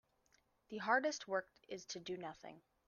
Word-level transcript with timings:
The 0.69 0.79
hardest 0.79 1.27
work 1.27 1.51
is 1.67 1.85
to 1.85 1.99
do 1.99 2.17
nothing. 2.17 2.63